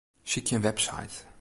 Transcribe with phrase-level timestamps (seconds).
[0.25, 1.25] Sykje in website.